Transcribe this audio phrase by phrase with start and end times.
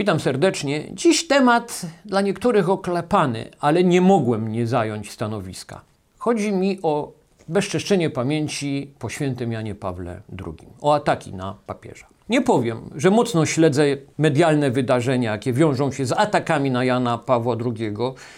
[0.00, 0.84] Witam serdecznie.
[0.92, 5.80] Dziś temat dla niektórych oklepany, ale nie mogłem nie zająć stanowiska.
[6.18, 7.12] Chodzi mi o
[7.48, 12.06] bezczeszczenie pamięci po świętym Janie Pawle II, o ataki na papieża.
[12.28, 13.84] Nie powiem, że mocno śledzę
[14.18, 17.94] medialne wydarzenia, jakie wiążą się z atakami na Jana Pawła II,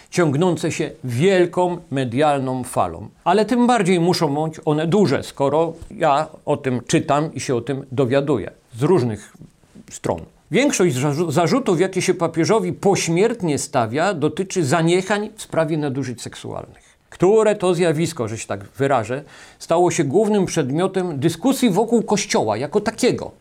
[0.09, 3.09] ciągnące się wielką medialną falą.
[3.23, 7.61] Ale tym bardziej muszą być one duże, skoro ja o tym czytam i się o
[7.61, 9.37] tym dowiaduję z różnych
[9.91, 10.19] stron.
[10.53, 10.95] Większość
[11.29, 18.27] zarzutów, jakie się papieżowi pośmiertnie stawia, dotyczy zaniechań w sprawie nadużyć seksualnych które to zjawisko,
[18.27, 19.23] że się tak wyrażę,
[19.59, 23.31] stało się głównym przedmiotem dyskusji wokół Kościoła jako takiego.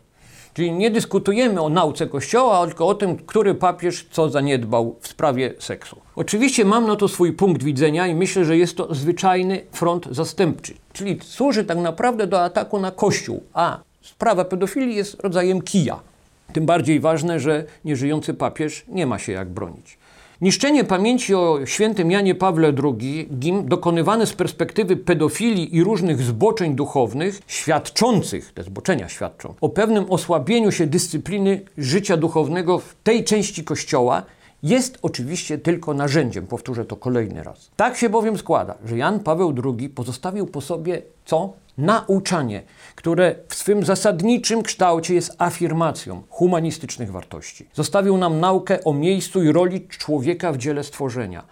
[0.54, 5.54] Czyli nie dyskutujemy o nauce Kościoła, tylko o tym, który papież co zaniedbał w sprawie
[5.58, 5.96] seksu.
[6.16, 10.74] Oczywiście mam na to swój punkt widzenia i myślę, że jest to zwyczajny front zastępczy,
[10.92, 16.11] czyli służy tak naprawdę do ataku na Kościół, a sprawa pedofilii jest rodzajem kija.
[16.52, 19.98] Tym bardziej ważne, że nieżyjący papież nie ma się jak bronić.
[20.40, 23.28] Niszczenie pamięci o świętym Janie Pawle II,
[23.64, 30.72] dokonywane z perspektywy pedofilii i różnych zboczeń duchownych, świadczących, te zboczenia świadczą, o pewnym osłabieniu
[30.72, 34.22] się dyscypliny życia duchownego w tej części Kościoła,
[34.62, 37.70] jest oczywiście tylko narzędziem, powtórzę to kolejny raz.
[37.76, 41.52] Tak się bowiem składa, że Jan Paweł II pozostawił po sobie co?
[41.78, 42.62] Nauczanie,
[42.94, 47.66] które w swym zasadniczym kształcie jest afirmacją humanistycznych wartości.
[47.74, 51.44] Zostawił nam naukę o miejscu i roli człowieka w dziele stworzenia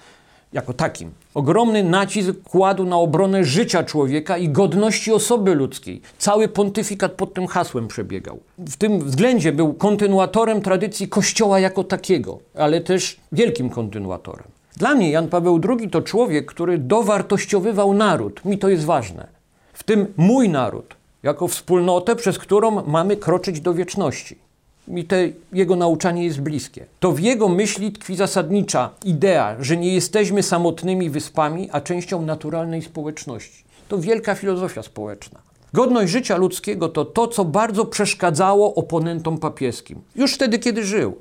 [0.52, 1.10] jako takim.
[1.34, 6.00] Ogromny nacisk kładł na obronę życia człowieka i godności osoby ludzkiej.
[6.18, 8.38] Cały pontyfikat pod tym hasłem przebiegał.
[8.58, 14.46] W tym względzie był kontynuatorem tradycji Kościoła jako takiego, ale też wielkim kontynuatorem.
[14.76, 18.44] Dla mnie Jan Paweł II to człowiek, który dowartościowywał naród.
[18.44, 19.26] Mi to jest ważne.
[19.72, 24.49] W tym mój naród, jako wspólnotę, przez którą mamy kroczyć do wieczności
[24.91, 26.86] mi te jego nauczanie jest bliskie.
[27.00, 32.83] To w jego myśli tkwi zasadnicza idea, że nie jesteśmy samotnymi wyspami, a częścią naturalnej
[32.83, 33.64] społeczności.
[33.88, 35.40] To wielka filozofia społeczna.
[35.73, 40.01] Godność życia ludzkiego to to, co bardzo przeszkadzało oponentom papieskim.
[40.17, 41.17] Już wtedy, kiedy żył.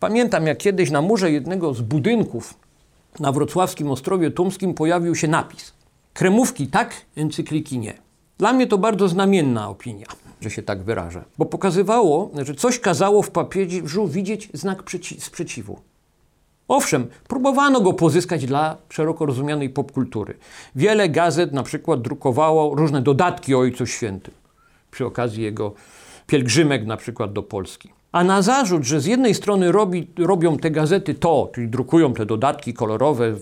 [0.00, 2.54] Pamiętam, jak kiedyś na murze jednego z budynków
[3.20, 5.72] na wrocławskim Ostrowie Tumskim pojawił się napis:
[6.14, 7.94] Kremówki tak, encykliki nie.
[8.38, 10.06] Dla mnie to bardzo znamienna opinia
[10.40, 11.24] że się tak wyrażę.
[11.38, 14.82] Bo pokazywało, że coś kazało w papieżu widzieć znak
[15.18, 15.78] sprzeciwu.
[16.68, 20.34] Owszem, próbowano go pozyskać dla szeroko rozumianej popkultury.
[20.76, 24.34] Wiele gazet na przykład drukowało różne dodatki o Ojcu Świętym
[24.90, 25.74] przy okazji jego
[26.26, 27.92] pielgrzymek na przykład do Polski.
[28.12, 32.26] A na zarzut, że z jednej strony robi, robią te gazety to, czyli drukują te
[32.26, 33.34] dodatki kolorowe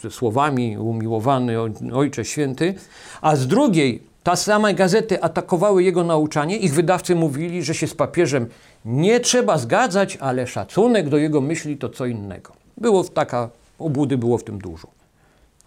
[0.00, 1.56] ze słowami umiłowany
[1.94, 2.74] Ojcze Święty,
[3.20, 6.56] a z drugiej ta same gazety atakowały jego nauczanie.
[6.56, 8.46] Ich wydawcy mówili, że się z papieżem
[8.84, 12.52] nie trzeba zgadzać, ale szacunek do jego myśli to co innego.
[12.76, 14.88] Było taka, obłudy było w tym dużo.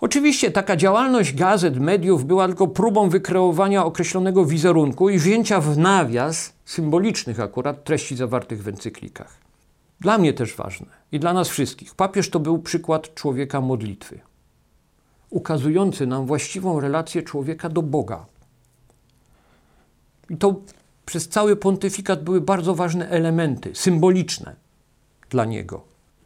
[0.02, 6.54] Oczywiście taka działalność gazet, mediów była tylko próbą wykreowania określonego wizerunku i wzięcia w nawias
[6.66, 9.38] symbolicznych akurat treści zawartych w encyklikach.
[10.00, 11.96] Dla mnie też ważne i dla nas wszystkich.
[11.96, 14.20] Papież to był przykład człowieka modlitwy,
[15.30, 18.26] ukazujący nam właściwą relację człowieka do Boga,
[20.32, 20.56] i to
[21.06, 24.56] przez cały pontyfikat były bardzo ważne elementy, symboliczne
[25.30, 25.82] dla niego.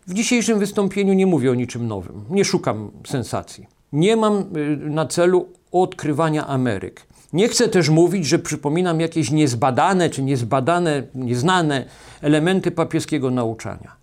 [0.07, 3.67] W dzisiejszym wystąpieniu nie mówię o niczym nowym, nie szukam sensacji.
[3.93, 7.05] Nie mam y, na celu odkrywania Ameryk.
[7.33, 11.85] Nie chcę też mówić, że przypominam jakieś niezbadane czy niezbadane, nieznane
[12.21, 13.95] elementy papieskiego nauczania.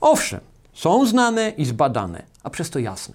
[0.00, 0.40] Owszem,
[0.72, 3.14] są znane i zbadane, a przez to jasne.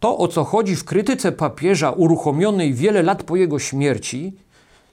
[0.00, 4.32] To, o co chodzi w krytyce papieża uruchomionej wiele lat po jego śmierci,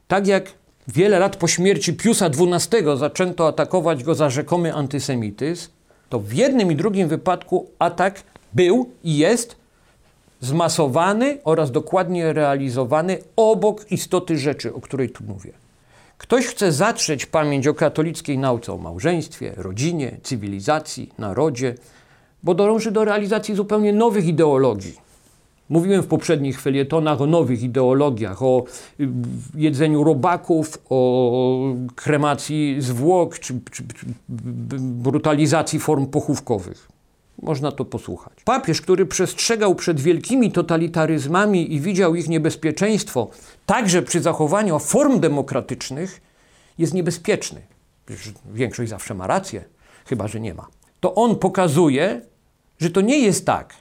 [0.07, 0.53] tak jak
[0.88, 5.69] wiele lat po śmierci Piusa XII zaczęto atakować go za rzekomy antysemityzm,
[6.09, 8.23] to w jednym i drugim wypadku atak
[8.53, 9.56] był i jest
[10.41, 15.51] zmasowany oraz dokładnie realizowany obok istoty rzeczy, o której tu mówię.
[16.18, 21.75] Ktoś chce zatrzeć pamięć o katolickiej nauce o małżeństwie, rodzinie, cywilizacji, narodzie,
[22.44, 25.06] bo dąży do realizacji zupełnie nowych ideologii
[25.69, 28.64] Mówiłem w poprzednich felietonach o nowych ideologiach, o
[29.00, 29.08] y,
[29.56, 34.06] jedzeniu robaków, o kremacji zwłok czy, czy, czy
[34.80, 36.88] brutalizacji form pochówkowych.
[37.42, 38.34] Można to posłuchać.
[38.46, 43.30] Papież, który przestrzegał przed wielkimi totalitaryzmami i widział ich niebezpieczeństwo,
[43.66, 46.22] także przy zachowaniu form demokratycznych,
[46.78, 47.62] jest niebezpieczny.
[48.54, 49.64] Większość zawsze ma rację,
[50.06, 50.68] chyba że nie ma.
[51.00, 52.22] To on pokazuje,
[52.80, 53.74] że to nie jest tak,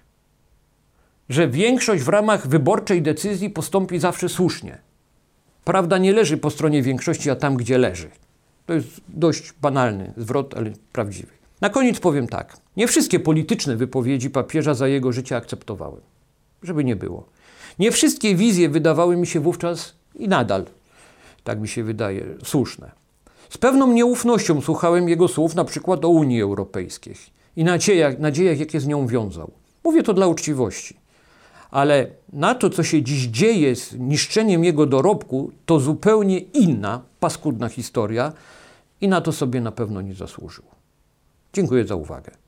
[1.28, 4.78] że większość w ramach wyborczej decyzji postąpi zawsze słusznie.
[5.64, 8.10] Prawda nie leży po stronie większości, a tam, gdzie leży.
[8.66, 11.32] To jest dość banalny zwrot, ale prawdziwy.
[11.60, 12.56] Na koniec powiem tak.
[12.76, 16.00] Nie wszystkie polityczne wypowiedzi papieża za jego życia akceptowałem.
[16.62, 17.28] Żeby nie było.
[17.78, 20.64] Nie wszystkie wizje wydawały mi się wówczas i nadal,
[21.44, 22.90] tak mi się wydaje, słuszne.
[23.50, 27.14] Z pewną nieufnością słuchałem jego słów na przykład o Unii Europejskiej
[27.56, 29.50] i nadziejach, nadziejach jakie z nią wiązał.
[29.84, 30.96] Mówię to dla uczciwości.
[31.70, 37.68] Ale na to, co się dziś dzieje z niszczeniem jego dorobku, to zupełnie inna, paskudna
[37.68, 38.32] historia
[39.00, 40.64] i na to sobie na pewno nie zasłużył.
[41.52, 42.45] Dziękuję za uwagę.